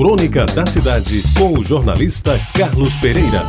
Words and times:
Crônica 0.00 0.46
da 0.46 0.64
Cidade, 0.64 1.22
com 1.36 1.58
o 1.58 1.62
jornalista 1.62 2.32
Carlos 2.56 2.94
Pereira. 2.96 3.42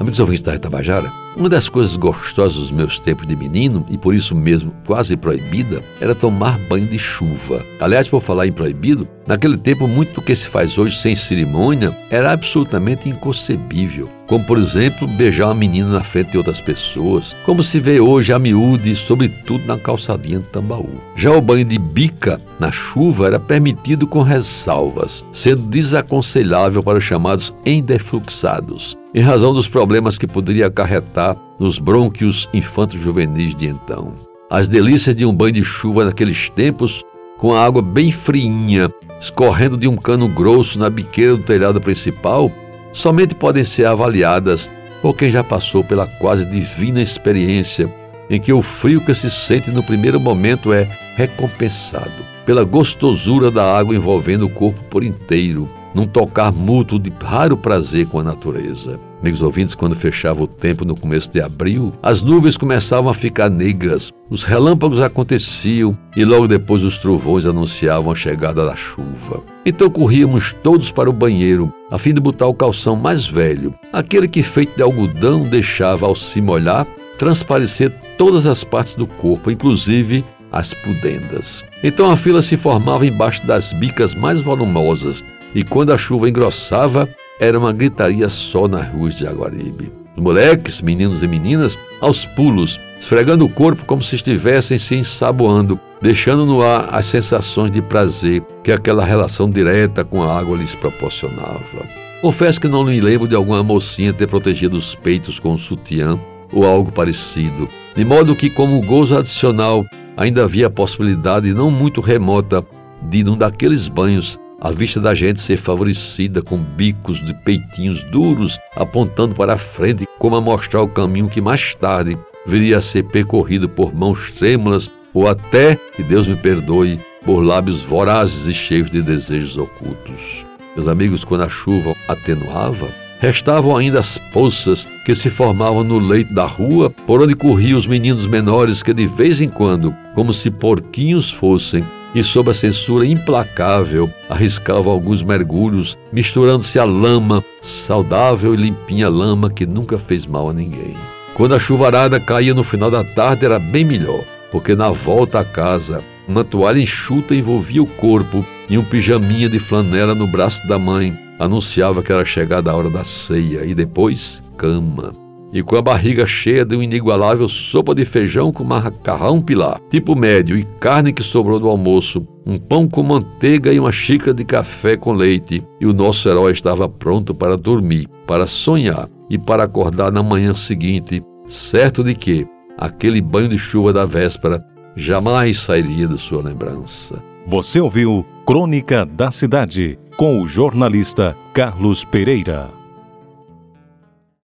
Amigos 0.00 0.18
ouvintes 0.18 0.42
da 0.42 0.58
Tabajara, 0.58 1.12
uma 1.36 1.48
das 1.48 1.68
coisas 1.68 1.94
gostosas 1.94 2.58
dos 2.58 2.72
meus 2.72 2.98
tempos 2.98 3.28
de 3.28 3.36
menino, 3.36 3.86
e 3.88 3.96
por 3.96 4.12
isso 4.12 4.34
mesmo 4.34 4.74
quase 4.84 5.16
proibida, 5.16 5.84
era 6.00 6.16
tomar 6.16 6.58
banho 6.66 6.88
de 6.88 6.98
chuva. 6.98 7.64
Aliás, 7.78 8.08
por 8.08 8.20
falar 8.20 8.48
em 8.48 8.52
proibido, 8.52 9.06
naquele 9.24 9.56
tempo 9.56 9.86
muito 9.86 10.14
do 10.14 10.22
que 10.22 10.34
se 10.34 10.48
faz 10.48 10.76
hoje 10.76 11.00
sem 11.00 11.14
cerimônia 11.14 11.96
era 12.10 12.32
absolutamente 12.32 13.08
inconcebível. 13.08 14.17
Como, 14.28 14.44
por 14.44 14.58
exemplo, 14.58 15.08
beijar 15.08 15.46
uma 15.46 15.54
menina 15.54 15.90
na 15.90 16.02
frente 16.02 16.32
de 16.32 16.36
outras 16.36 16.60
pessoas, 16.60 17.34
como 17.46 17.62
se 17.62 17.80
vê 17.80 17.98
hoje 17.98 18.30
a 18.30 18.38
miúde, 18.38 18.94
sobretudo 18.94 19.64
na 19.64 19.78
calçadinha 19.78 20.38
de 20.38 20.44
Tambaú. 20.44 21.00
Já 21.16 21.32
o 21.32 21.40
banho 21.40 21.64
de 21.64 21.78
bica 21.78 22.38
na 22.60 22.70
chuva 22.70 23.26
era 23.26 23.40
permitido 23.40 24.06
com 24.06 24.20
ressalvas, 24.20 25.24
sendo 25.32 25.62
desaconselhável 25.62 26.82
para 26.82 26.98
os 26.98 27.04
chamados 27.04 27.56
endefluxados, 27.64 28.94
em 29.14 29.22
razão 29.22 29.54
dos 29.54 29.66
problemas 29.66 30.18
que 30.18 30.26
poderia 30.26 30.66
acarretar 30.66 31.34
nos 31.58 31.78
brônquios 31.78 32.50
infantos 32.52 33.00
juvenis 33.00 33.54
de 33.54 33.66
então. 33.66 34.12
As 34.50 34.68
delícias 34.68 35.16
de 35.16 35.24
um 35.24 35.34
banho 35.34 35.52
de 35.52 35.64
chuva 35.64 36.04
naqueles 36.04 36.50
tempos, 36.50 37.02
com 37.38 37.54
a 37.54 37.64
água 37.64 37.80
bem 37.80 38.12
friinha, 38.12 38.92
escorrendo 39.18 39.78
de 39.78 39.88
um 39.88 39.96
cano 39.96 40.28
grosso 40.28 40.78
na 40.78 40.90
biqueira 40.90 41.34
do 41.34 41.42
telhado 41.42 41.80
principal, 41.80 42.52
somente 42.92 43.34
podem 43.34 43.64
ser 43.64 43.86
avaliadas 43.86 44.70
por 45.00 45.14
quem 45.14 45.30
já 45.30 45.44
passou 45.44 45.84
pela 45.84 46.06
quase 46.06 46.44
divina 46.44 47.00
experiência 47.00 47.92
em 48.30 48.40
que 48.40 48.52
o 48.52 48.60
frio 48.60 49.00
que 49.00 49.14
se 49.14 49.30
sente 49.30 49.70
no 49.70 49.82
primeiro 49.82 50.20
momento 50.20 50.72
é 50.72 50.88
recompensado 51.16 52.10
pela 52.44 52.64
gostosura 52.64 53.50
da 53.50 53.76
água 53.76 53.94
envolvendo 53.94 54.46
o 54.46 54.50
corpo 54.50 54.82
por 54.84 55.04
inteiro, 55.04 55.68
num 55.94 56.06
tocar 56.06 56.52
mútuo 56.52 56.98
de 56.98 57.12
raro 57.20 57.56
prazer 57.56 58.06
com 58.06 58.18
a 58.18 58.24
natureza. 58.24 59.00
Amigos 59.20 59.42
ouvintes, 59.42 59.74
quando 59.74 59.96
fechava 59.96 60.42
o 60.42 60.46
tempo 60.46 60.84
no 60.84 60.94
começo 60.94 61.30
de 61.32 61.40
abril, 61.40 61.92
as 62.00 62.22
nuvens 62.22 62.56
começavam 62.56 63.10
a 63.10 63.14
ficar 63.14 63.50
negras, 63.50 64.12
os 64.30 64.44
relâmpagos 64.44 65.00
aconteciam 65.00 65.98
e 66.16 66.24
logo 66.24 66.46
depois 66.46 66.84
os 66.84 66.98
trovões 66.98 67.44
anunciavam 67.44 68.12
a 68.12 68.14
chegada 68.14 68.64
da 68.64 68.76
chuva. 68.76 69.42
Então 69.66 69.90
corríamos 69.90 70.54
todos 70.62 70.92
para 70.92 71.10
o 71.10 71.12
banheiro, 71.12 71.72
a 71.90 71.98
fim 71.98 72.14
de 72.14 72.20
botar 72.20 72.46
o 72.46 72.54
calção 72.54 72.94
mais 72.94 73.26
velho, 73.26 73.74
aquele 73.92 74.28
que 74.28 74.42
feito 74.42 74.76
de 74.76 74.82
algodão 74.82 75.42
deixava, 75.42 76.06
ao 76.06 76.14
se 76.14 76.40
molhar, 76.40 76.86
transparecer 77.18 77.92
todas 78.16 78.46
as 78.46 78.62
partes 78.62 78.94
do 78.94 79.06
corpo, 79.06 79.50
inclusive 79.50 80.24
as 80.52 80.72
pudendas. 80.72 81.64
Então 81.82 82.10
a 82.10 82.16
fila 82.16 82.40
se 82.40 82.56
formava 82.56 83.04
embaixo 83.04 83.44
das 83.46 83.72
bicas 83.72 84.14
mais 84.14 84.40
volumosas, 84.40 85.24
e 85.54 85.62
quando 85.62 85.92
a 85.92 85.98
chuva 85.98 86.28
engrossava, 86.28 87.08
era 87.40 87.58
uma 87.58 87.72
gritaria 87.72 88.28
só 88.28 88.66
nas 88.66 88.88
ruas 88.88 89.14
de 89.14 89.26
Aguaribe. 89.26 89.92
Os 90.16 90.22
moleques, 90.22 90.80
meninos 90.80 91.22
e 91.22 91.28
meninas, 91.28 91.78
aos 92.00 92.24
pulos, 92.24 92.80
esfregando 92.98 93.44
o 93.44 93.48
corpo 93.48 93.84
como 93.84 94.02
se 94.02 94.16
estivessem 94.16 94.76
se 94.76 94.96
ensaboando, 94.96 95.78
deixando 96.02 96.44
no 96.44 96.62
ar 96.62 96.88
as 96.92 97.06
sensações 97.06 97.70
de 97.70 97.80
prazer 97.80 98.42
que 98.64 98.72
aquela 98.72 99.04
relação 99.04 99.48
direta 99.48 100.04
com 100.04 100.22
a 100.22 100.36
água 100.38 100.56
lhes 100.56 100.74
proporcionava. 100.74 101.86
Confesso 102.20 102.60
que 102.60 102.66
não 102.66 102.84
me 102.84 103.00
lembro 103.00 103.28
de 103.28 103.36
alguma 103.36 103.62
mocinha 103.62 104.12
ter 104.12 104.26
protegido 104.26 104.76
os 104.76 104.94
peitos 104.94 105.38
com 105.38 105.52
um 105.52 105.56
sutiã 105.56 106.18
ou 106.52 106.66
algo 106.66 106.90
parecido, 106.90 107.68
de 107.94 108.04
modo 108.04 108.34
que, 108.34 108.50
como 108.50 108.80
gozo 108.84 109.16
adicional, 109.16 109.84
ainda 110.16 110.42
havia 110.42 110.66
a 110.66 110.70
possibilidade 110.70 111.54
não 111.54 111.70
muito 111.70 112.00
remota 112.00 112.64
de, 113.00 113.22
num 113.22 113.36
daqueles 113.36 113.86
banhos, 113.86 114.36
a 114.60 114.72
vista 114.72 115.00
da 115.00 115.14
gente 115.14 115.40
ser 115.40 115.56
favorecida 115.56 116.42
com 116.42 116.58
bicos 116.58 117.24
de 117.24 117.32
peitinhos 117.32 118.02
duros 118.04 118.58
apontando 118.74 119.34
para 119.34 119.54
a 119.54 119.58
frente, 119.58 120.06
como 120.18 120.34
a 120.36 120.40
mostrar 120.40 120.82
o 120.82 120.88
caminho 120.88 121.28
que 121.28 121.40
mais 121.40 121.74
tarde 121.74 122.18
viria 122.44 122.78
a 122.78 122.82
ser 122.82 123.04
percorrido 123.04 123.68
por 123.68 123.94
mãos 123.94 124.32
trêmulas 124.32 124.90
ou 125.14 125.28
até, 125.28 125.76
que 125.94 126.02
Deus 126.02 126.26
me 126.26 126.36
perdoe, 126.36 127.00
por 127.24 127.40
lábios 127.40 127.82
vorazes 127.82 128.46
e 128.46 128.54
cheios 128.54 128.90
de 128.90 129.00
desejos 129.00 129.56
ocultos. 129.56 130.46
Meus 130.74 130.88
amigos, 130.88 131.24
quando 131.24 131.42
a 131.42 131.48
chuva 131.48 131.94
atenuava, 132.08 132.88
restavam 133.20 133.76
ainda 133.76 133.98
as 133.98 134.18
poças 134.32 134.86
que 135.04 135.14
se 135.14 135.28
formavam 135.28 135.82
no 135.82 135.98
leito 135.98 136.32
da 136.32 136.46
rua, 136.46 136.90
por 136.90 137.22
onde 137.22 137.34
corriam 137.34 137.78
os 137.78 137.86
meninos 137.86 138.26
menores 138.26 138.82
que 138.82 138.94
de 138.94 139.06
vez 139.06 139.40
em 139.40 139.48
quando, 139.48 139.94
como 140.14 140.32
se 140.32 140.50
porquinhos 140.50 141.30
fossem, 141.30 141.84
e, 142.14 142.22
sob 142.22 142.50
a 142.50 142.54
censura 142.54 143.06
implacável, 143.06 144.10
arriscava 144.28 144.90
alguns 144.90 145.22
mergulhos, 145.22 145.96
misturando-se 146.12 146.78
à 146.78 146.84
lama, 146.84 147.44
saudável 147.60 148.54
e 148.54 148.56
limpinha 148.56 149.08
lama 149.08 149.50
que 149.50 149.66
nunca 149.66 149.98
fez 149.98 150.26
mal 150.26 150.48
a 150.48 150.52
ninguém. 150.52 150.94
Quando 151.34 151.54
a 151.54 151.58
chuvarada 151.58 152.18
caía 152.18 152.54
no 152.54 152.64
final 152.64 152.90
da 152.90 153.04
tarde 153.04 153.44
era 153.44 153.58
bem 153.58 153.84
melhor, 153.84 154.24
porque 154.50 154.74
na 154.74 154.90
volta 154.90 155.40
à 155.40 155.44
casa, 155.44 156.02
uma 156.26 156.44
toalha 156.44 156.80
enxuta 156.80 157.34
envolvia 157.34 157.82
o 157.82 157.86
corpo 157.86 158.44
e 158.68 158.76
um 158.76 158.84
pijaminha 158.84 159.48
de 159.48 159.58
flanela 159.58 160.14
no 160.14 160.26
braço 160.26 160.66
da 160.66 160.78
mãe 160.78 161.16
anunciava 161.38 162.02
que 162.02 162.12
era 162.12 162.24
chegada 162.24 162.70
a 162.70 162.74
hora 162.74 162.90
da 162.90 163.04
ceia 163.04 163.64
e 163.64 163.74
depois 163.74 164.42
cama 164.56 165.27
e 165.52 165.62
com 165.62 165.76
a 165.76 165.82
barriga 165.82 166.26
cheia 166.26 166.64
de 166.64 166.74
uma 166.74 166.84
inigualável 166.84 167.48
sopa 167.48 167.94
de 167.94 168.04
feijão 168.04 168.52
com 168.52 168.64
macarrão 168.64 169.40
pilar, 169.40 169.80
tipo 169.90 170.14
médio, 170.14 170.56
e 170.56 170.64
carne 170.80 171.12
que 171.12 171.22
sobrou 171.22 171.58
do 171.58 171.68
almoço, 171.68 172.26
um 172.46 172.56
pão 172.56 172.88
com 172.88 173.02
manteiga 173.02 173.72
e 173.72 173.80
uma 173.80 173.92
xícara 173.92 174.34
de 174.34 174.44
café 174.44 174.96
com 174.96 175.12
leite, 175.12 175.62
e 175.80 175.86
o 175.86 175.92
nosso 175.92 176.28
herói 176.28 176.52
estava 176.52 176.88
pronto 176.88 177.34
para 177.34 177.56
dormir, 177.56 178.08
para 178.26 178.46
sonhar 178.46 179.08
e 179.30 179.38
para 179.38 179.64
acordar 179.64 180.12
na 180.12 180.22
manhã 180.22 180.54
seguinte, 180.54 181.22
certo 181.46 182.04
de 182.04 182.14
que 182.14 182.46
aquele 182.76 183.20
banho 183.20 183.48
de 183.48 183.58
chuva 183.58 183.92
da 183.92 184.04
véspera 184.04 184.64
jamais 184.94 185.60
sairia 185.60 186.06
de 186.06 186.18
sua 186.18 186.42
lembrança. 186.42 187.22
Você 187.46 187.80
ouviu 187.80 188.26
Crônica 188.46 189.06
da 189.06 189.30
Cidade 189.30 189.98
com 190.16 190.42
o 190.42 190.46
jornalista 190.46 191.36
Carlos 191.54 192.04
Pereira. 192.04 192.77